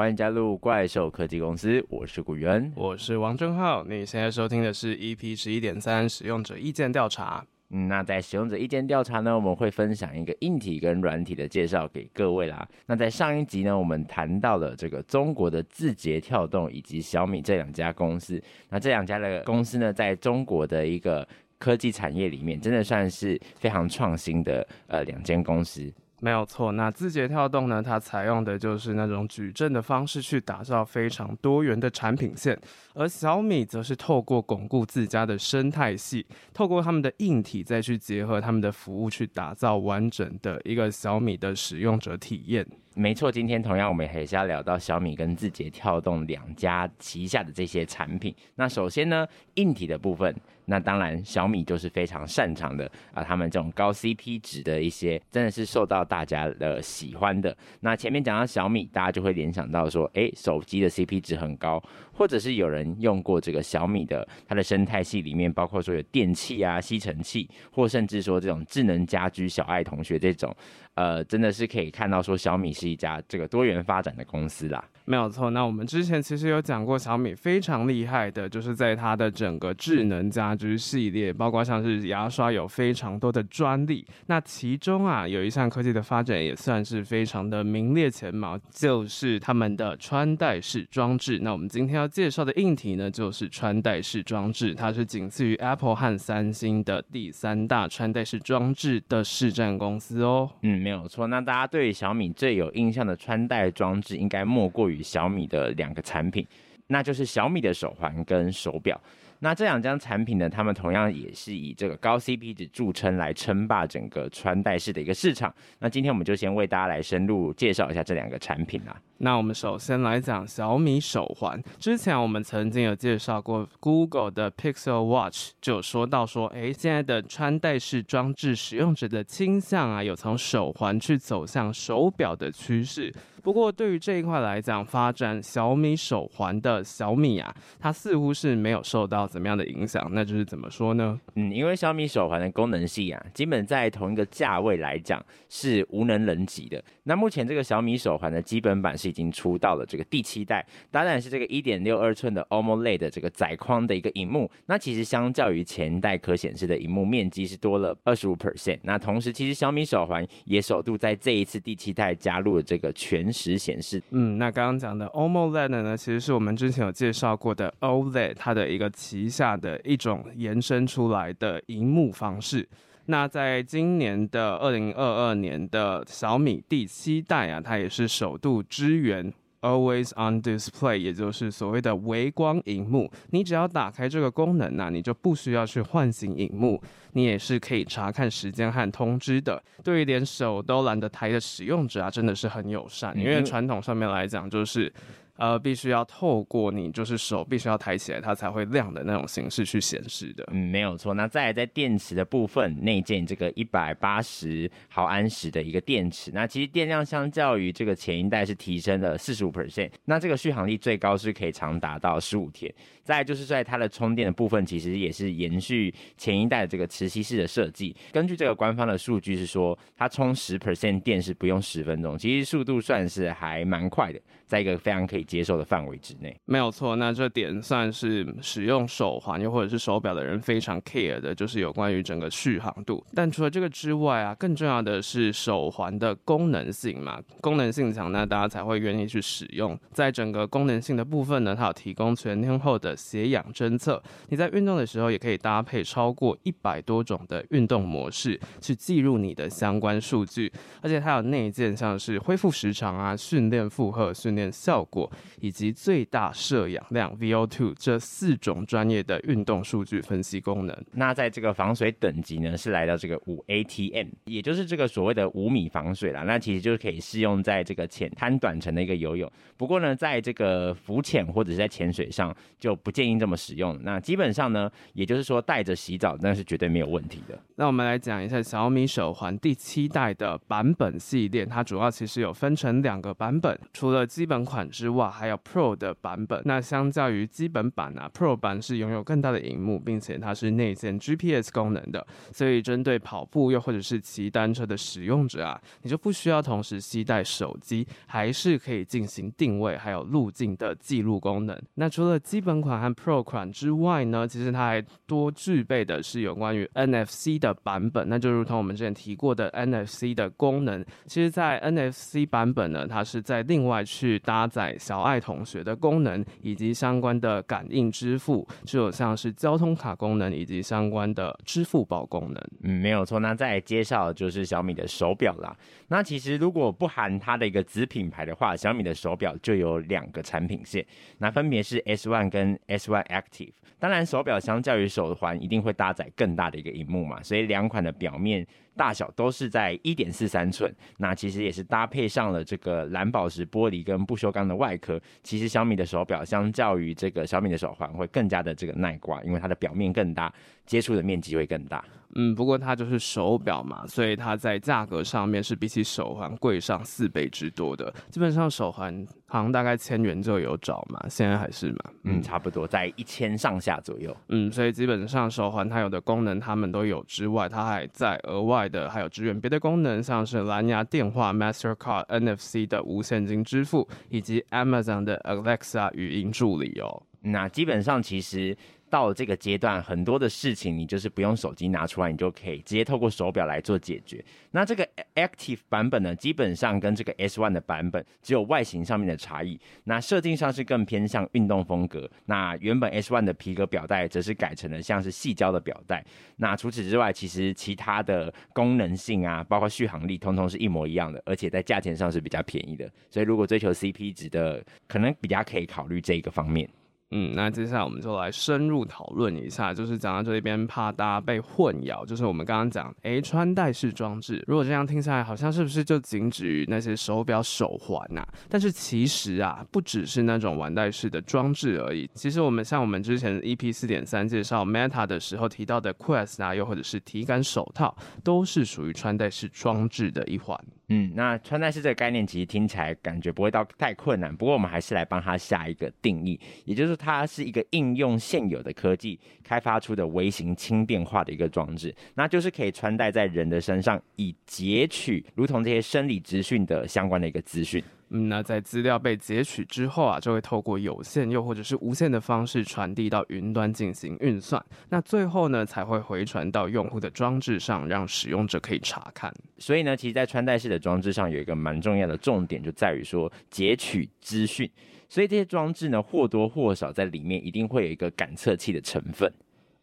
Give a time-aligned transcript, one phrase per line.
[0.00, 3.84] 欢迎加入怪兽科技公司，我是古元，我是王正浩。
[3.84, 7.44] 你现在收听的是 EP 十一点三使用者意见调查。
[7.68, 12.66] 嗯，那在使用者意见调查呢，我们会分享一个硬体跟软体的介绍给各位啦。
[12.86, 18.42] 那在上一集呢，我们谈到了这个中国的字节跳动以及小米这两家公司。
[18.70, 21.28] 那这两家的公司呢，在中国的一个
[21.58, 25.92] 科技产业里面，真的算是非常创新的呃两间公司。
[26.22, 32.58] 没有错，那字节跳动呢，它采用的就是那种矩阵的方式去打造非常多元的产品线，
[32.94, 42.66] 而小米则是透过巩固自家的生态系，透过他们的硬体再去结合他们的服务，去打造完整的一个小米的使用者体验。
[42.94, 48.34] 没错，今天同样我们还是要聊到小米跟字节跳动两家旗下的这些产品。
[48.56, 50.34] 那首先呢，硬体的部分。
[50.66, 57.56] 那当然，小米就是非常擅长的啊，他们这种高 CP 值的一些，真的是受到大家的喜欢的。
[57.80, 61.82] 那前面讲到小米，大家就会联想到说，哎，手机的 CP 值很高，
[62.20, 70.54] 或者是有人用过这个小米的它的生态系里面，包括说有电器啊、吸尘器，或甚至说这种智能家居、小爱同学这种，
[70.96, 74.86] 呃，真的是可以看到说小米是一家这个多元发展的公司啦。
[75.10, 84.06] 没有错，那我们之前其实有讲过，小米非常厉害的，就是在它的整个智能家居系列，包括像是牙刷有非常多的专利。
[84.26, 91.40] 那其中啊，有一项科技的发展也算是非常的名列前茅，就是他们的穿戴式装置。
[91.42, 100.48] 那我们今天要介绍的硬体呢，就是穿戴式装置，它是仅次于 Apple 和三星的第三大穿戴式装置的市占公司哦。
[100.62, 101.26] 嗯，没有错。
[101.26, 104.99] 那大家对小米最有印象的穿戴装置，应该莫过于。
[105.02, 106.46] 小米的两个产品，
[106.86, 109.00] 那就是小米的手环跟手表。
[109.42, 115.52] 那这两家产品呢，他们同样也是以这个高 CP 值著称，来称霸整个穿戴式的一个市场。
[115.78, 118.94] 那今天我们就先为大家来深入介绍一下这两个产品啦。
[119.22, 121.62] 那我们首先来讲小米手环。
[121.78, 133.14] 之前我们曾经有介绍过 Google 的 Pixel Watch，就说到说，哎，现在的穿戴式装置使用者的倾向啊，有从手环去走向手表的趋势。
[133.42, 140.06] 不过，对于这一块来讲，发展小米手环的小米啊，它似乎是没有受到怎么样的影响。
[140.12, 141.18] 那就是怎么说呢？
[141.36, 146.82] 嗯，因为小米手环的功能性啊，基本在同一个价位来讲是无能人及的。
[147.04, 154.50] 那目前这个小米手环的基本版是已经出到了这个第七代，当然是这个一点六二寸的 AMOLED 的这个窄框的一个荧幕。
[154.66, 158.78] 那其实相较于前代可显示的荧幕面积是多了二十五 percent。
[158.82, 172.68] 那同时，其实小米手环也首度在这一次第七代加入了这个全时显示，嗯，那刚刚讲的 AMOLED 呢，其实是我们之前有介绍过的 OLED，它的一个旗下的一种延伸出来的荧幕方式。
[173.06, 179.32] 那在今年的二零二二年的小米第七代啊，它也是首度支援。
[179.62, 183.10] Always on display，也就是所谓的微光荧幕。
[183.28, 186.82] 你只要打开这个功能呢、啊，你就不需要去唤醒荧幕，
[187.12, 189.62] 你也是可以查看时间和通知的。
[189.84, 193.14] 对于连手都懒得抬的使用者啊，真的是很友善。
[193.18, 194.90] 因为传统上面来讲，就是。
[195.40, 200.46] 呃，必须要透过你就是手必须要抬起来，它才会亮的那种形式去显示的。
[200.52, 201.14] 嗯，没有错。
[201.14, 209.90] 那再来在电池的部分，内建这个一百八十毫安时的一个电池，那其实电量相较于这个前一代是提升了四十五 percent。
[210.04, 212.70] 那这个续航力最高是可以长达到十五天。
[213.02, 217.96] 再就是在它的充电的部分，其实也是延续前一代的这个磁吸式的设计。
[218.12, 225.26] 根据这个官方的数据是说，它充十 percent 电是不用十分钟，其实速度算是还蛮快的，在一个非常可以。
[225.30, 226.96] 接受的范围之内，没有错。
[226.96, 233.04] 那这点算是使用手环又或者是手表的人非常 care 的，就是有关于整个续航度。
[233.14, 239.78] 但除了这个之外啊，更重要的是手环的功能性嘛，功能性强，那大家才会愿意去使用。
[239.92, 250.52] 在整个功能性的部分呢，它有提供全天候的血氧侦测，你在运动的时候也可以搭配超过一百多种的运动模式去记录你的相关数据，
[250.82, 255.09] 而且它有内建像是恢复时长啊、训练负荷、训练效果。
[255.40, 260.84] 以及最大摄氧量 VO2 这四种专业的运动数据分析功能。
[260.92, 266.22] 那在这个防水等级呢，是来到这个五 ATM，也就是这个所谓的五米防水啦。
[266.22, 269.30] 那其实就是可以适用在这个浅滩短程的一个游泳。
[269.56, 273.78] 不过呢，在这个浮潜或者是在潜水上就不建议这么使用。
[273.82, 277.38] 那基本上呢，也就是说带着洗澡那是绝对没有问题的。
[277.56, 286.42] 那我们来讲一下小米手环第七代的版本系列，它主要其实有分成两个版本，除了基本款之外，还有 Pro 的版本。
[286.44, 301.56] 那相较于基本版啊，Pro 版是拥有更大的荧幕，并且它是内建 GPS 功能的，所以针对跑步又或者是骑单车的使用者啊，你就不需要同时携带手机，还是可以进行定位还有路径的记录功能。
[301.74, 310.84] 那除了基本款和 Pro 款之外呢，其实它还多具备的是有关于 NFC 的版本，那就如同我们之前提过的 NFC 的功能。
[311.06, 322.44] 其实，在 NFC 版本呢，它是在另外去搭载小爱同学的功能，以及相关的感应支付，就有像是交通卡功能以及相关的支付宝功能。
[322.64, 323.20] 嗯，没有错。
[323.20, 325.56] 那再来介绍就是小米的手表啦。
[325.86, 330.84] 那其实如果不含它的一个子品牌的话，小米的手表就有两个产品线，
[331.18, 333.52] 那分别是 S One 跟 S One Active。
[333.78, 338.44] 当然，手表相较于手环一定会搭载更大的一个荧幕嘛，所以两款的表面
[338.80, 340.74] 大小都是在一点四三寸。
[340.96, 344.98] 那其实也是搭配上了这个蓝宝石玻璃跟不锈钢的外壳。
[345.22, 350.32] 其实小米的手表相较于这个小米的手环会更加的这个耐刮，因为它的表面更大，
[350.64, 351.84] 接触的面积会更大。
[352.14, 357.92] 嗯，不过它就是手表嘛，所以它在价格上面是比起手环贵上四倍之多的。
[358.10, 364.16] 基本上手环好像大概千元就有找嘛，现在还是嘛，嗯，差不多在一千上下左右。
[364.28, 377.02] 嗯，所以基本上手环它有的功能它们都有之外，它还在额外的还有支援别的功能，像是蓝牙电话、Mastercard、NFC 的无现金支付，以及 Amazon 的 Alexa 语音助理哦。
[377.22, 378.56] 那基本上其实。
[378.90, 384.22] 到了这个阶段，很多的事情你就是不用手机拿出来，你就可以直接透过手表来做解决。
[384.50, 389.58] 那这个 Active 版本呢，基本上跟这个 S One 的版本只有外形上面的差异。
[389.84, 392.10] 那设定上是更偏向运动风格。
[392.26, 396.04] 那原本 S One 的皮革表带则是改成了像是细胶的表带。
[396.36, 402.90] 那除此之外，其实其他的功能性啊，包括续航力，通通是一模一样的，而且在价钱上是比较便宜的。
[403.08, 406.68] 所以如果追求 CP 值的，可能比较可以考虑这一个方面。
[407.12, 418.24] 嗯，那接下来我们就来深入讨论一下，就是讲到这一边，怕大家被混淆，就是我们刚刚讲，诶，穿戴式装置，如果这样听下来，好像是不是就仅止于那些手表、手环呐？
[418.48, 422.08] 但是其实啊，不只是那种腕戴式的装置而已。
[422.14, 430.56] 其实我们像我们之前 EP 四点三介绍 Meta 的时候提到的 Quest 啊，又或者是体感手套，都是属于穿戴式装置的一环。
[430.92, 447.80] 嗯，那穿戴式这个概念其实听起来感觉不会到太困难，不过我们还是来帮它下一个定义，也就是它是一个应用现有的科技开发出的微型轻便化的一个装置，那就是可以穿戴在人的身上，以截取如同这些生理资讯的相关的一个资讯。
[448.10, 454.60] 嗯，那在资料被截取之后啊，就会透过有线又或者是无线的方式传递到云端进行运算。
[454.88, 459.32] 那最后呢，才会回传到用户的装置上，让使用者可以查看。
[459.58, 464.68] 所以呢，其实，在穿戴式的装置上有一个蛮重要的重点，就在于说截取资讯。
[465.08, 469.32] 所以这些装置呢，或多或少在里面一定会有一个感测器的成分。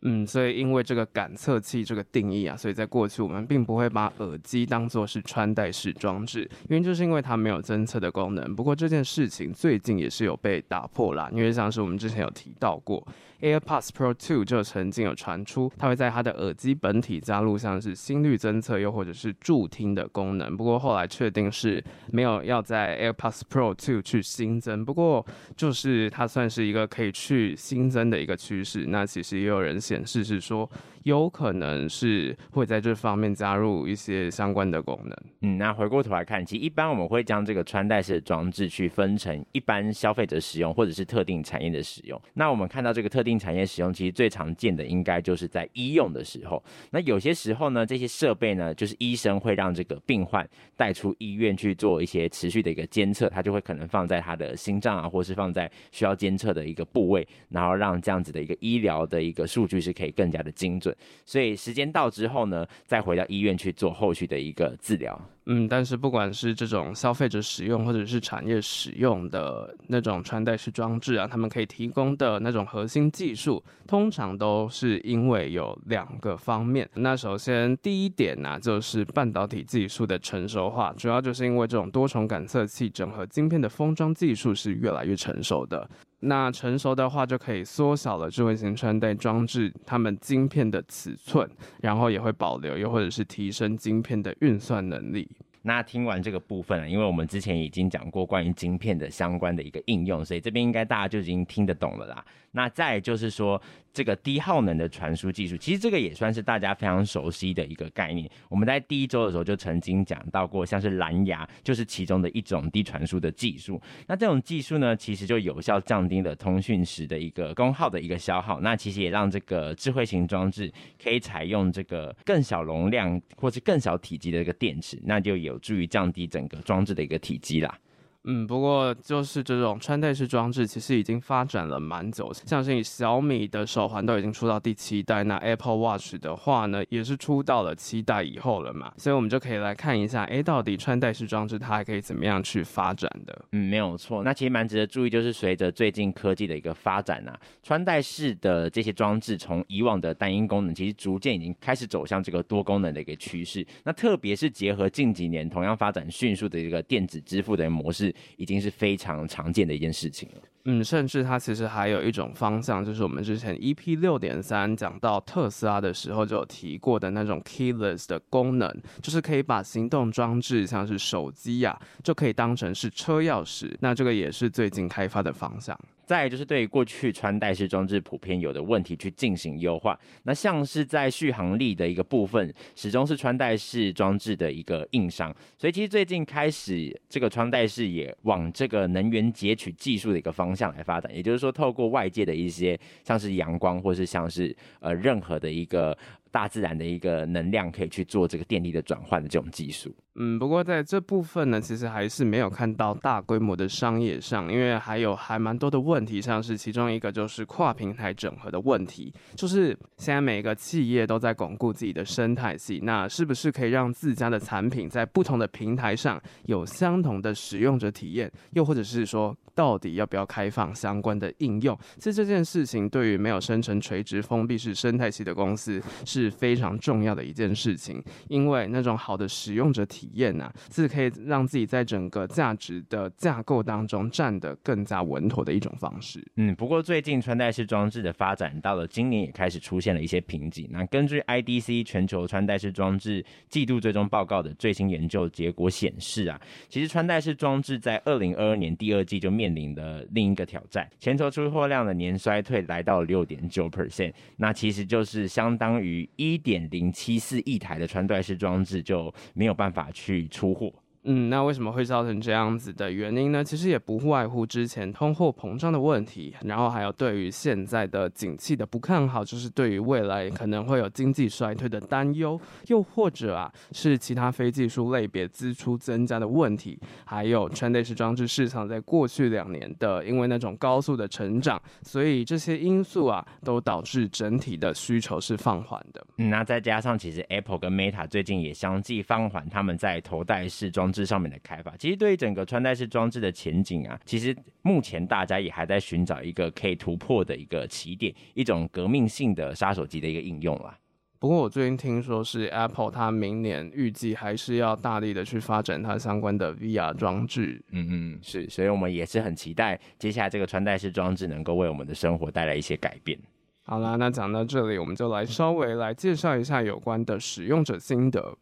[0.10, 8.56] 嗯，所以因为这个感测器这个定义啊，所以在过去我们并不会把耳机当做是穿戴式装置，原因就是因为它没有侦测的功能。
[8.56, 13.06] 不过这件事情最近也是有被打破啦，因为像是我们之前有提到过。
[13.42, 20.56] AirPods Pro 2就曾经有传出，它会在它的耳机本体加入像是心率侦测又或者是助听的功能。
[20.58, 24.84] 不过后来确定是没有要在 AirPods Pro 2去新增。
[24.84, 25.26] 不过
[25.56, 28.86] 就是它算是一个可以去新增的一个趋势。
[28.88, 30.70] 那其实也有人显示是说，
[31.08, 35.18] 有可能是会在这方面加入一些相关的功能。
[35.40, 42.22] 嗯，那回过头来看，其实一般我们会将这个穿戴式的装置去分成一般消费者使用或者是特定产业的使用。
[42.34, 46.62] 那我们看到这个特定产业使用，其实最常见的应该就是在医用的时候。
[46.92, 50.46] 那有些时候呢，这些设备呢，就是医生会让这个病患
[50.76, 60.94] 带出医院去做一些持续的一个监测，他就会可能放在他的心脏啊，或是放在需要监测的一个部位，然后让这样子的一个医疗的一个数据是可以更加的精准。
[61.26, 65.20] 所以时间到之后呢，再回到医院去做后续的一个治疗。
[65.50, 76.90] 嗯，但是不管是这种消费者使用或者是产业使用的那种穿戴式装置啊，他们可以提供的那种核心技术，通常都是因为有两个方面。
[76.96, 85.90] 那首先第一点呢，就是半导体技术的成熟化，主要就是因为这种多重感测器整合晶片的封装技术是越来越成熟的。
[86.20, 91.48] 那成熟的话，就可以缩小了智慧型穿戴装置它们晶片的尺寸，
[91.82, 95.30] 然后也会保留又或者是提升晶片的运算能力。
[95.68, 102.24] 那听完这个部分了，因为我们之前已经讲过关于晶片的相关的一个应用，所以这边应该大家就已经听得懂了啦。
[102.52, 103.62] 那再就是说，
[103.94, 108.28] 这个低耗能的传输技术，其实这个也算是大家非常熟悉的一个概念。
[108.50, 113.80] 我们在第一周的时候就曾经讲到过，像是蓝牙就是其中的一种低传输的技术。
[114.08, 118.62] 那这种技术呢，其实就有效降低了通讯时的一个功耗的一个消耗。
[118.62, 120.72] 那其实也让这个智慧型装置
[121.04, 127.80] 可以采用这个更小容量或是更小体积的一个电池，那就有有助于降低整个装置的一个体积啦。
[128.24, 132.30] 嗯，不过就是这种穿戴式装置，其实已经发展了蛮久。
[132.34, 138.92] 像是小米的手环都已经出到第七代，那 Apple Watch 的话呢，也是出到了七代以后了嘛。
[138.98, 143.46] 所以我们就可以来看一下，哎，到底穿戴式装置它还可以怎么样去发展的？
[143.54, 144.24] 嗯，没有错。
[144.24, 153.66] 那其实蛮值得注意，就是随着最近科技的一个发展啊，穿戴式的这些装置从以往的单一功能，其实逐渐已经开始走向这个多功能的一个趋势。
[153.86, 158.07] 那特别是结合近几年同样发展迅速的一个电子支付的模式。
[158.38, 160.42] 已经是非常常见的一件事情了。
[160.70, 168.70] 嗯，甚至它其实还有一种方向，就是我们之前 EP 六点三讲到特斯拉的时候就有提过的那种 keyless 的功能，
[169.02, 173.74] 就是可以把行动装置像是手机呀、就可以当成是车钥匙。
[173.80, 175.80] 那这个也是最近开发的方向。
[176.06, 180.00] 再就是对过去穿戴式装置普遍有的问题去进行优化。
[180.24, 185.36] 那像是在续航力的一个部分，始终是穿戴式装置的一个硬伤。
[185.58, 191.16] 所以其实最近开始，这个穿戴式也往这个能源截取技术的一个方向来发展。
[191.16, 195.96] 也就是说，透过外界的一些像是阳光，或是像是呃任何的一个。
[196.30, 199.96] 大自然的一个能量可以去做这个电力的转换的这种技术。
[200.20, 218.32] 嗯，不过在这部分呢，其实还是没有看到大规模的商业上，因为还有还蛮多的问题，像是其中一个就是跨平台整合的问题，就是现在每一个企业都在巩固自己的生态系，那是不是可以让自家的产品在不同的平台上有相同的使用者体验？
[218.54, 221.78] 又或者是说，到底要不要开放相关的应用？
[221.98, 236.26] 其实这件事情对于没有生成垂直封闭式生态系的公司是非常重要的一件事情，因为那种好的使用者体验呢、啊，是可以让自己在整个价值的架构当中站得更加稳妥的一种方式。
[236.36, 240.68] 嗯，不过最近穿戴式装置的发展到了今年也开始出现了一些瓶颈。
[240.72, 260.72] 那根据 IDC 全球穿戴式装置季度最终报告的最新研究结果显示啊，其实穿戴式装置在二零二二年第二季就面临的另一个挑战，全球出货量的年衰退来到六点九 percent，那其实就是相当于一点零七四亿台的穿戴式装置就没有办法去出货。
[261.10, 263.42] 嗯，那为什么会造成这样子的原因呢？
[263.42, 272.38] 其实也不外乎之前通货膨胀的问题，然后还有对于现在的景气的不看好，就是对于未来可能会有经济衰退的担忧，
[272.68, 286.06] 又或者啊是其他非技术类别支出增加的问题，还有穿戴式装置市场在过去两年的因为那种高速的成长，所以这些因素啊都导致整体的需求是放缓的。
[286.18, 290.92] 那再加上其实 Apple 跟 Meta 最近也相继放缓他们在头戴式装。
[291.06, 300.78] 上面的开发，其实对于整个穿戴式装置的前景啊，其实目前大家也还在寻找一个可以突破的一个起点，一种革命性的杀手级的一个应用啦。
[301.20, 307.60] 不过我最近听说是 Apple，它明年预计还是要大力的去发展它相关的 VR 装置。
[307.72, 313.18] 嗯嗯，是，所以我们也是很期待接下来这个穿戴式装置能够为我们的生活带来一些改变。
[313.64, 318.38] 好啦，那讲到这里，我们就来稍微来介绍一下有关的使用者心得。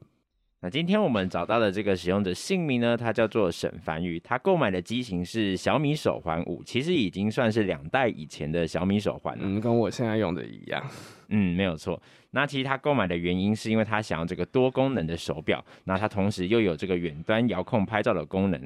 [0.66, 10.84] 那今天我们找到的这个使用者姓名呢，他叫做沈凡宇，他购买的机型是小米手环五，其实已经算是两代以前的小米手环了，嗯，跟我现在用的一样，
[11.30, 12.02] 嗯，没有错。
[12.32, 18.60] 那其实他购买的原因是因为他想要这个多功能的手表，那他同时又有这个远端遥控拍照的功能。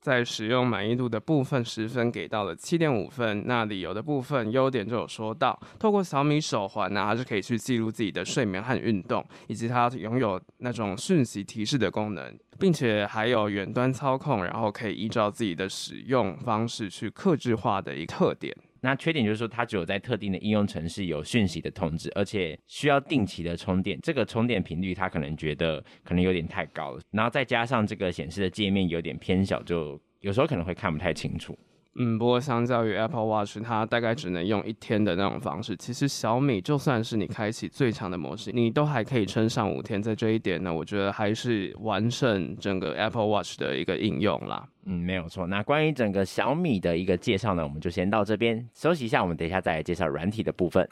[0.00, 3.44] 在使用满意度的部分，十分给到了七点五分。
[3.46, 18.56] 那理由的部分，优点就有说到，透过小米手环呢，它是可以去记录自己的睡眠和运动，以及它拥有那种讯息提示的功能，并且还有远端操控，然后可以依照自己的使用方式去克制化的一个特点。
[18.80, 23.98] 那缺点就是说，它只有在特定的应用程式有讯息的通知，而且需要定期的充电。
[24.02, 27.00] 这个充电频率，它可能觉得可能有点太高了。
[27.10, 31.58] 然后再加上这个显示的界面有点偏小，就有时候可能会看不太清楚。
[31.96, 35.76] 嗯，不过相较于 Apple Watch，它大概只能用一天的那种方式。
[35.76, 40.00] 其实小米就算是你开启最强的模式，你都还可以撑上五天。
[40.00, 44.68] 在这一点呢，我觉得还是完胜整个 Apple Watch 的一个应用啦。
[44.86, 45.48] 嗯，没有错。
[45.48, 49.20] 那关于整个小米的一个介绍呢，我们就先到这边休息一下。
[49.20, 50.88] 我们等一下再来介绍软体的部分。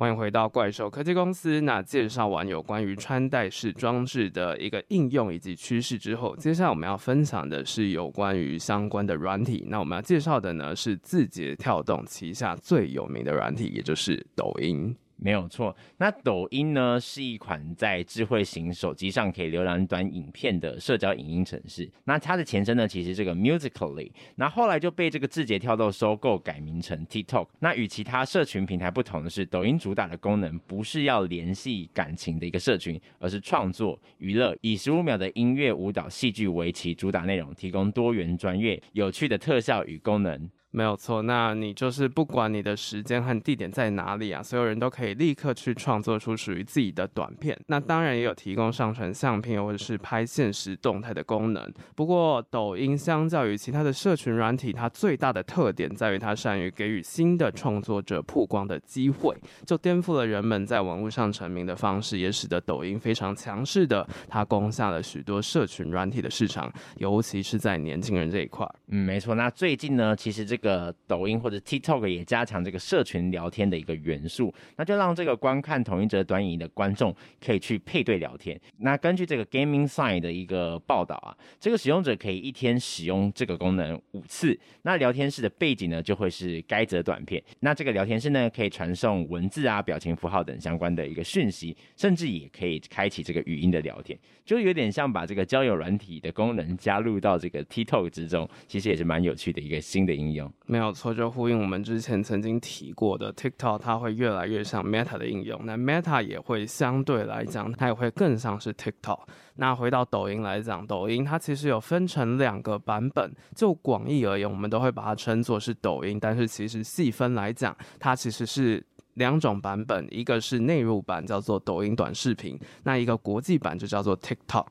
[0.00, 1.60] 欢迎回到怪兽科技公司。
[1.60, 9.62] 那介绍完有关于穿戴式装置的一个应用以及趋势之后，接下来我们要分享的是有关于相关的软体。
[9.68, 14.96] 那我们要介绍的呢是字节跳动旗下最有名的软体，也就是抖音。
[15.22, 21.90] 没有错，那抖音呢是一款在智慧型手机上可以浏览短影片的社交影音程式。
[22.04, 27.46] 那它的前身呢，其实这个 Musical.ly，那后来就被这个字节跳动收购，改名成 TikTok。
[27.58, 40.48] 那与其他社群平台不同的是，抖音主打的功能不是要联系感情的一个社群，而是创作娱乐，以十五秒的音乐、舞蹈、戏剧为其主打内容，提供多元、专业、有趣的特效与功能。
[40.72, 47.58] 没有错，那你就是不管你的时间和地点在哪里啊，所有人都可以立刻去创作出属于自己的短片。
[47.66, 51.68] 那当然也有提供上传相片或者是拍现实动态的功能。
[51.96, 59.36] 不过，抖音相较于其他的社群软体，它最大的特点在于它善于给予新的创作者曝光的机会，
[59.66, 68.64] 就颠覆了人们在网络上成名的方式，也使得抖音非常强势的，它攻下了许多社群软体的市场，尤其是在年轻人这一块。
[68.86, 69.34] 嗯，没错。
[69.34, 70.59] 那最近呢，其实这个。
[70.60, 77.14] 个抖音或者 TikTok 也加强这个社群聊天的一个元素，那就让这个观看同一则短影的观众
[77.44, 78.58] 可以去配对聊天。
[78.78, 84.58] 那根据这个 Gaming Sign 的一个报道啊，这个使用者可以一天使用这个功能五次。
[84.82, 87.42] 那聊天室的背景呢，就会是该则短片。
[87.60, 100.49] 那这个聊天室呢，可以传送文字啊、表情符号等相关的一个讯息，甚至也可以开启这个语音的聊天，就有点像把这个交友软体的功能加入到这个 TikTok 之中，其实也是蛮有趣的一个新的应用。
[100.66, 105.60] 没有错，就呼应我们之前曾经提过的 TikTok，它会越来越像 Meta 的应用。
[105.64, 109.20] 那 Meta 也会相对来讲，它也会更像是 TikTok。
[109.56, 113.32] 那回到抖音来讲，抖音它其实有分成两个版本。
[113.54, 124.66] 就广义而言，我们都会把它称作是抖音，但是其实细分来讲，它其实是两种版本，一个是内陆版，叫做抖音短视频；那一个国际版就叫做 TikTok。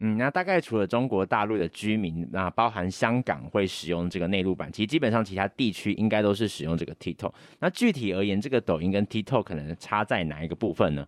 [0.00, 7.32] 嗯，那大概除了中国大陆的居民，那包含香港会使用这个内陆版，其实基本上其他地区应该都是使用这个 TikTok。
[7.60, 11.06] 那具体而言，这个抖音跟 TikTok 可能差在哪一个部分呢？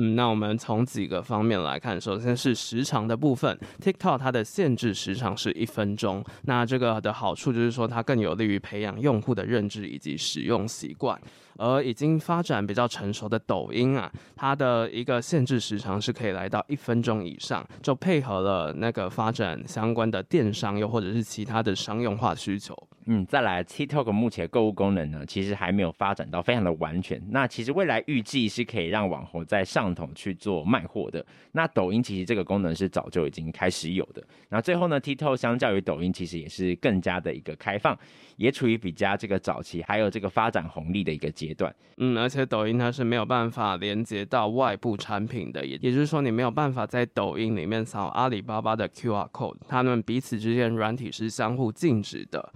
[0.00, 11.20] 嗯，那我们从几个方面来看，首先是时长的部分，TikTok 它的限制时长是一分钟，那这个的好处就是说它更有利于培养用户的认知以及使用习惯。
[11.60, 22.72] 而已经发展比较成熟的抖音啊，它的一个限制时长是可以来到一分钟以上，就配合了那个发展相关的电商又或者是其他的商用化需求。
[23.06, 27.20] 嗯，再来 TikTok 目前购物功能呢，其实还没有发展到非常的完全。
[27.30, 31.24] 那其实未来预计是可以让网红在上统去做卖货的。
[31.52, 34.22] 那抖音其实这个功能是早就已经开始有的。
[34.48, 37.98] 那最后呢，TikTok 相较于抖音其实也是更加的一个开放，
[38.36, 41.74] 也处于比较这个早期，还有这个发展红利的一个阶段。
[41.96, 52.52] 嗯，而且抖音它是没有办法连接到外部产品的，也也就是说你没有办法在抖音里面扫阿里巴巴的 QR code，他们彼此之间软体是相互禁止的。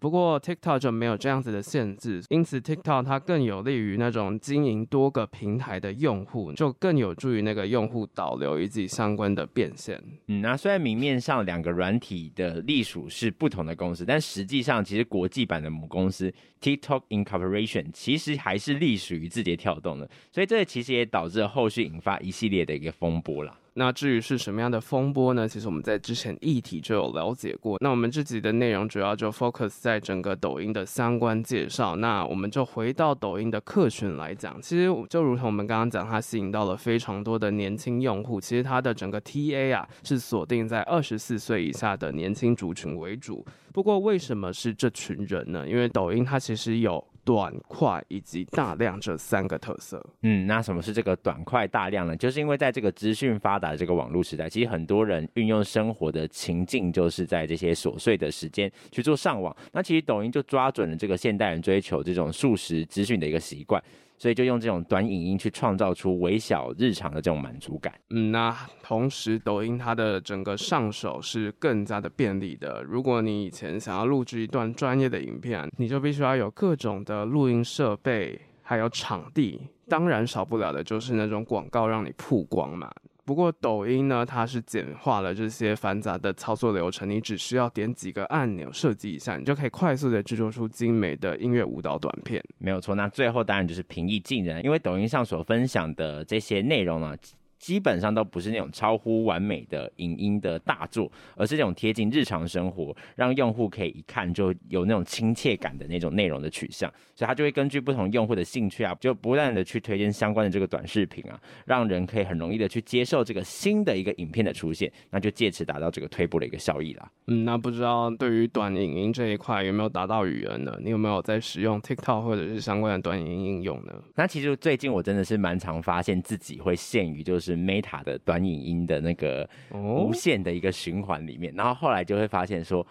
[0.00, 10.02] 不过 TikTok 就没有这样子的限制，因此 TikTok 它更有利于那种经营多个平台的用户，就更有助于那个用户导流以及相关的变现。
[10.28, 16.32] 嗯，那虽然明面上两个软体的隶属是不同的公司，但实际上其实国际版的母公司
[16.62, 23.54] TikTok Incorporation 其实还是隶属于字节跳动的，所以这其实也导致了后续引发一系列的一个风波啦。
[23.80, 25.48] 那至于是什么样的风波呢？
[25.48, 27.78] 其实我们在之前议题就有了解过。
[27.80, 31.96] 那我们这集的内容主要就 focus 在整个抖音的相关介绍。
[31.96, 38.38] 那我们就回到抖音的客群来讲，其实就如同我们刚刚讲，它吸引到了非常多的年轻用户。
[38.38, 43.42] 其实它的整个 TA 啊是锁定在二十四岁以下的年轻族群为主。
[43.72, 45.66] 不过为什么是这群人呢？
[45.66, 47.02] 因为抖音它其实有。
[47.24, 50.04] 短、快以及大量这三个特色。
[50.22, 52.16] 嗯，那什么是这个短、快、大量呢？
[52.16, 59.54] 就是因为在这个资讯发达的这个网络时代，其实很多人运用生活的情境，就是在这些琐碎的时间去做上网。
[59.72, 63.82] 那其实抖音就抓准了这个现代人追求这种速食资讯的一个习惯。
[64.20, 67.90] 所以就用这种短影音去创造出微小日常的这种满足感。
[68.10, 72.82] 嗯，那同时抖音它的整个上手是更加的便利的。
[72.82, 82.92] 如果你以前想要录制一段专业的影片，你就必须要有各种的录音设备，还有场地，当然少不了的就是那种广告让你曝光嘛。
[83.24, 92.42] 不过抖音呢，它是简化了这些繁杂的操作流程，你只需要点几个按钮，设计一下，你就可以快速的制作出精美的音乐舞蹈短片。
[92.58, 97.16] 没有错，那最后当然就是平易近人，因为抖音上所分享的这些内容呢。
[97.60, 106.90] 基本上都不是那种超乎完美的影音的大作，而是那种贴近日常生活，让用户可以一看就有那种亲切感的那种内容的取向。
[107.14, 117.10] 所以他就会根据不同用户的兴趣啊，就不断的去推荐相关的这个短视频啊，让人可以很容易的去接受这个新的一个影片的出现，那就借此达到这个推播的一个效益啦。
[117.26, 120.74] 嗯，那不知道对于短影音这一块有没有达到语言呢？
[120.82, 123.92] 你有没有在使用 TikTok 或者是相关的短影音应用呢？
[124.14, 132.86] 那其实最近我真的是蛮常发现自己会陷于就是 Meta 的短影音的那个无限的一个循环里面，然后后来就会发现说。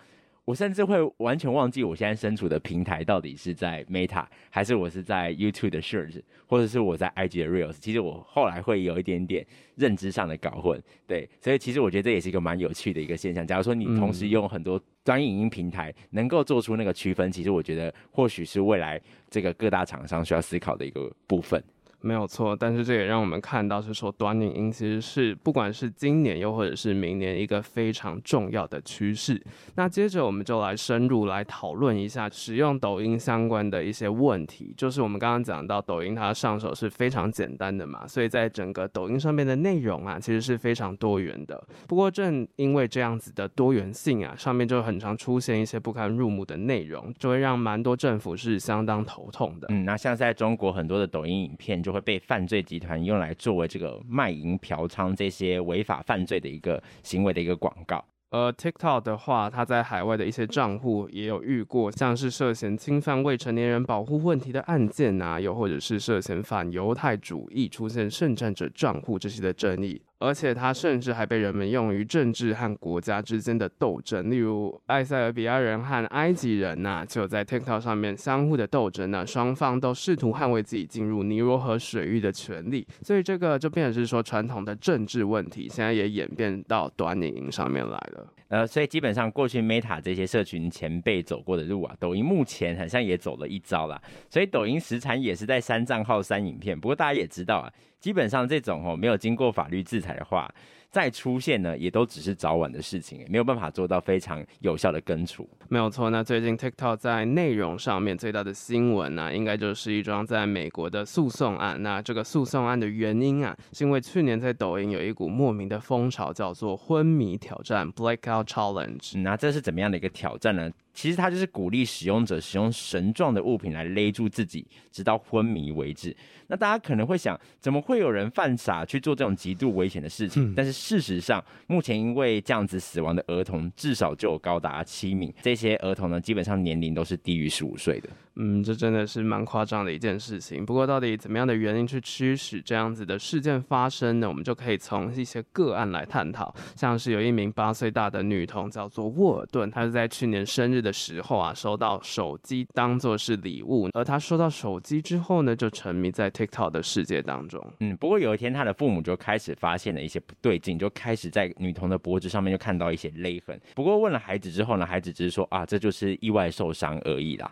[0.46, 7.74] 我甚至会完全忘记我现在身处的平台到底是在 Meta 还是我是在 YouTube 的 Shorts，或者是我在 IG 的 Reels。
[7.74, 9.46] 其实我后来会有一点点
[9.76, 13.46] 认知上的搞混，对，所以其实我觉得这也是一个蛮有趣的一个现象。
[13.46, 21.64] 假如说你同时用很多短影音平台，能够做出那个区分，其实我觉得或许是未来这个各大厂商需要思考的一个部分。
[22.02, 29.42] 没有错，但是这也让我们看到是说，短影音其实是不管是今年又或者是明年一个非常重要的趋势。
[29.76, 34.74] 那接着我们就来深入来讨论一下使用抖音相关的一些问题。
[34.78, 41.62] 就是我们刚刚讲到，抖音它上手是非常简单的嘛，所以在整个抖音上面的内容啊，其实是非常多元的。
[41.88, 49.68] 不过正因为这样子的多元性啊，上面就很常出现一些不堪入目的内容，就会让蛮多政府是相当头痛的。
[49.70, 58.06] 嗯，那像在中国很多的抖音影片就就会被犯罪集团用来作为这个卖淫、嫖娼这些违法犯罪的一个行为的一个广告。
[58.30, 70.00] 而 TikTok 的话，它在海外的一些账户也有遇过像是涉嫌侵犯未成年人保护问题的案件啊，又或者是涉嫌反犹太主义出现圣战者账户这些的争议。
[70.20, 88.28] 而且它甚至还被人们用于政治和国家之间的斗争，例如埃塞俄比亚人和埃及人呐、就在 TikTok 上面相互的斗争呢，双方都试图捍卫自己进入尼罗河水域的权利，所以这个就变成是说传统的政治问题，现在也演变到短影音上面来了。
[88.50, 96.80] 呃，所以基本上过去 Meta 这些社群前辈走过的路啊，抖音目前好像也走了一招啦，所以抖音时常也是在删账号、删影片。
[96.80, 97.72] 不过大家也知道啊。
[98.00, 100.50] 基本上这种哦，没有经过法律制裁的话，
[100.90, 105.48] 再出现呢，也都只是早晚的事情，没有办法做到非常有效的根除。
[105.68, 111.82] 没有错，那最近 TikTok 在内容上面最大的新闻呢、啊，应该就是一桩在美国的诉讼案。
[111.84, 119.22] 那这个诉讼案的原因啊，是因为去年在抖音有一股莫名的风潮，叫做昏迷挑战 （Blackout Challenge）。
[119.22, 120.72] 那这是怎么样的一个挑战呢？
[120.94, 126.16] 其实他就是鼓励使用者使用绳状的物品来勒住自己，直到昏迷为止。
[126.48, 130.52] 那大家可能会想，怎么会有人犯傻去做这种极度危险的事情？
[130.52, 130.54] 嗯。
[130.56, 135.32] 但是事实上，目前因为这样子死亡的儿童至少就有高达七名。
[135.42, 138.10] 这些儿童呢，基本上年龄都是低于十五岁的。
[138.42, 140.66] 嗯，这真的是蛮夸张的一件事情。
[140.66, 144.28] 不过，到底怎么样的原因去驱使这样子的事件发生呢？
[144.28, 146.54] 我们就可以从一些个案来探讨。
[146.76, 153.90] 像是有一名八岁大的女童叫做沃尔顿，她是在去年生日的时候啊，收到手机当做是礼物。
[153.94, 157.66] 而他收到手机之后呢，就沉迷在 TikTok 的世界当中。
[157.80, 163.60] 嗯，不过有一天，他的父母就开始发现了一些不对劲，就开始在女童的脖子上面就看到一些勒痕。
[163.76, 167.52] 不过问了孩子之后呢，孩子只是说啊，这就是意外受伤而已啦。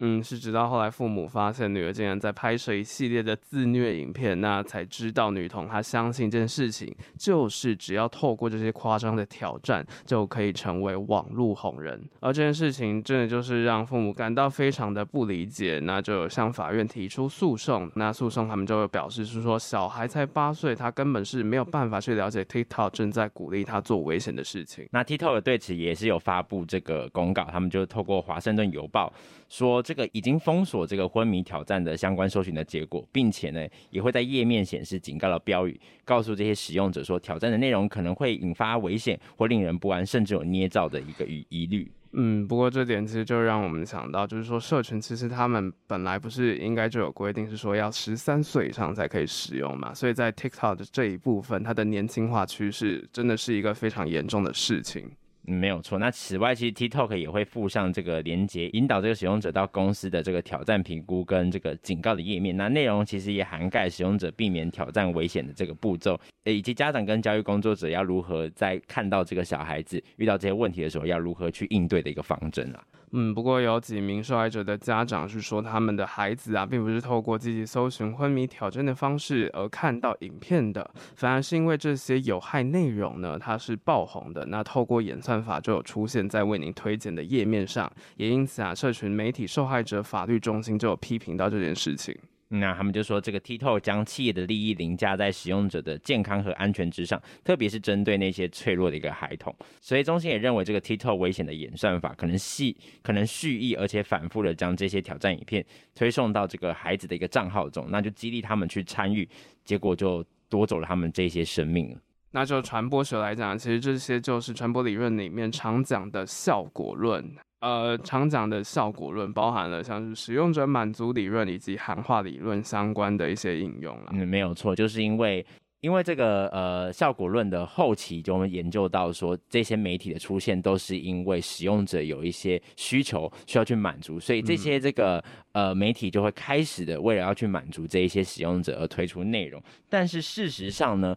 [0.00, 12.00] 嗯，是直到后来父母发现女儿竟然在拍摄一系列的自虐影片，那才知道女童她相信这件事情，就是只要透过这些夸张的挑战，就可以成为网络红人。
[12.20, 17.90] 而这件事情真的就是让父母感到非常的不理解，那就有向法院提出诉讼。
[17.96, 24.86] 那诉讼他们就会表示是说，小孩才八岁，他根本是没有办法去了解 TikTok 正在鼓励他做危险的事情。
[24.92, 29.12] 那 TikTok 对此也是有发布这个公告，他们就透过华盛顿邮报
[29.48, 29.82] 说。
[29.88, 41.90] 这个已经封锁这个昏迷挑战的相关搜寻的结果，并且呢，也会在页面显示警告的标语，告诉这些使用者说，挑战的内容可能会引发危险或令人不安，甚至有捏造的一个疑疑虑。
[42.12, 55.10] 嗯，不过这点其实就让我们想到，就是说社群其实他们本来不是应该就有规定，是说要十三岁以上才可以使用嘛，所以在 TikTok 的这一部分，它的年轻化趋势真的是一个非常严重的事情。
[55.48, 55.98] 没有错。
[55.98, 62.56] 那此外，其实 TikTok 也会附上这个连接，引导这个使用者到公司的这个挑战评估跟这个警告的页面。
[62.56, 72.84] 那内容其实也涵盖使用者避免挑战危险的这个步骤，以及家长跟教育工作者要如何在看到这个小孩子遇到这些问题的时候，要如何去应对的一个方针啊。
[73.12, 92.14] 嗯，不过有几名受害者的家长是说，他们的孩子啊，并不是透过积极搜寻昏迷挑战的方式而看到影片的，反而是因为这些有害内容呢，它是爆红的，那透过演算法就有出现在为您推荐的页面上，也因此啊，社群媒体受害者法律中心就有批评到这件事情。
[92.50, 99.54] 那他们就说，这个 TikTok 将企业的利益凌驾在使用者的健康和安全之上，特别是针对那些脆弱的一个孩童。
[99.82, 105.62] 所以中心也认为，这个 TikTok 危险的演算法可能系可能蓄意而且反复的将这些挑战影片
[105.94, 109.28] 推送到这个孩子的一个账号中，那就激励他们去参与，
[109.64, 112.00] 结果就夺走了他们这些生命了。
[112.30, 117.24] 那就传播学来讲，其实这些就是传播理论里面常讲的效果论。
[117.60, 124.10] 呃，常讲的效果论包含了像是使用者满足理论以及涵化理论相关的一些应用了。
[124.12, 125.44] 嗯，没有错，就是因为
[125.80, 139.62] 因为这个呃效果论的后期，就我们研究到说，这些媒体的出现都是因为使用者有一些需求需要去满足，所以这些这个呃媒体就会开始的为了要去满足这一些使用者而推出内容。
[139.88, 141.16] 但是事实上呢，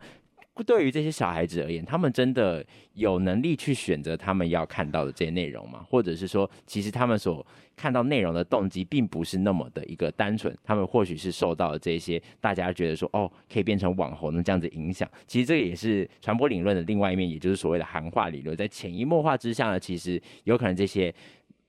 [0.64, 5.84] 对于这些小孩子而言，他们真的有能力去选择他们要看到的这些内容吗？
[5.90, 15.10] 或者是说，其实他们所看到内容的动机并不是那么的一个单纯，他们或许是受到了这些大家觉得说，哦，可以变成网红的这样子影响。
[15.26, 21.12] 其实这个也是传播理论的另外一面，也就是所谓的涵化理论，在潜移默化之下呢，其实有可能这些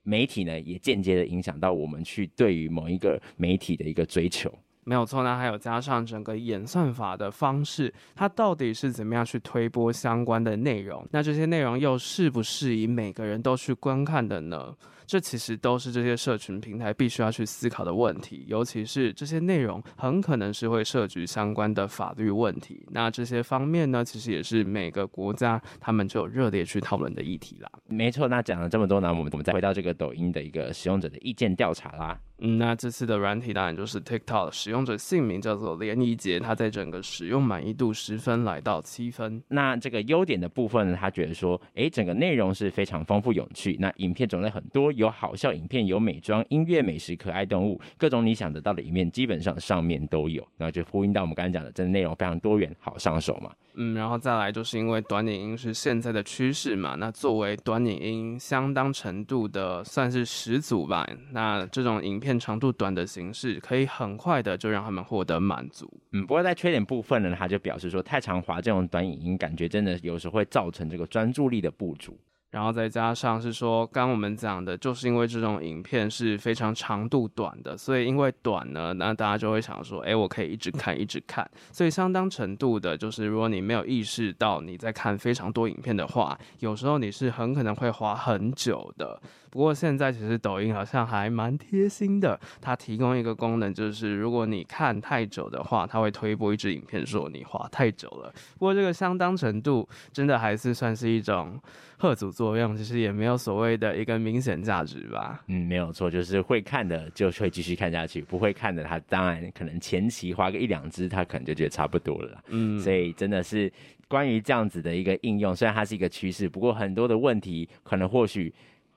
[0.03, 4.53] 媒体呢，也间接的影响到我们去对于某一个媒体的一个追求。
[4.85, 11.05] 没有错，那还有加上整个演算法的方式，它到底是怎么样去推播相关的内容？
[11.11, 14.73] 那这些内容又是不适宜每个人都去观看的呢？
[15.13, 22.83] 这其实都是这些社群平台必须要去思考的问题，尤其是这些内容很可能是会涉及相关的法律问题。
[22.89, 27.69] 那这些方面呢，其实也是每个国家他们就有热烈去讨论的议题啦。
[27.85, 32.19] 没错，那讲了这么多呢，我们我们再回到这个抖音的一个使用者的意见调查啦。
[32.39, 39.41] 嗯，那这次的软体当然就是 TikTok 使用者姓名叫做连怡杰，他在整个使用满意度十分来到七分。
[39.49, 44.91] 那这个优点的部分呢，他觉得说，诶，整个内容是非常丰富有趣，那影片种类很多。
[44.93, 50.45] 有好笑影片，有美妆、音乐、美食、可爱动物，各种你想得到的一面，基本上上面都有。
[50.57, 53.51] 那就呼应到我们刚才讲的，真的内容非常多元，好上手嘛。
[53.75, 61.09] 嗯，然后再来就是因为短影音是现在的趋势嘛，那作为短影音相当程度的算是始祖吧。
[61.31, 65.91] 那这种影片长度短的形式，可以很快的就让他们获得满足。
[66.11, 72.15] 嗯，不过在缺点部分呢，他就表示说，太长滑这种短影音，感觉真的有时候会造成这个专注力的不足。
[72.53, 81.49] 然后再加上是说，刚我们讲的，就是因为这种影片是非常长度短的，所以因为短呢，那大家就会想说，哎，我可以一直看，一直看。
[81.71, 89.19] 所以相当程度的，就是如果你没有意识到你在看非常多影片的话，有时候你是很可能会花很久的。
[89.53, 98.33] 不过现在其实抖音好像还蛮贴心的，它提供一个功能，就是如果你看太久的话，它会推播一支影片说你滑太久了。
[98.57, 101.61] 不过这个相当程度真的还是算是一种
[101.99, 105.43] 贺阻作用，其实也没有所谓的一个明显价值吧。
[105.45, 112.43] 嗯，没有错，就是会看的就会继续看下去，不会看的他当然可能前期花个一两支，他可能就觉得差不多了。
[112.47, 113.71] 嗯，所以真的是
[114.07, 118.51] 关于这样子的一个应用，虽然它是一个趋势，不过很多的问题可能或许。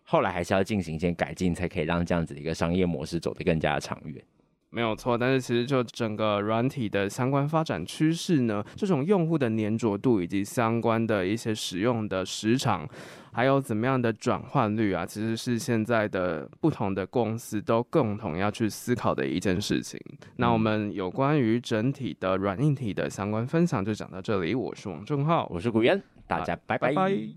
[0.06, 4.22] 后来还是要进行一些改进，才可以让这样子的一个商业模式走得更加的长远。
[4.70, 12.86] 没有错，但是其实就整个软体的相关发展趋势呢，这种用户的粘着度以及相关的一些使用的时长，
[13.32, 19.98] 还有怎么样的转换率啊，其实是现在的不同的公司都共同要去思考的一件事情。
[20.10, 26.92] 嗯、那我们有关于整体的软硬体的相关分享就讲到这里，我是王正浩，我是古渊，大家拜拜。
[26.92, 27.28] 拜拜。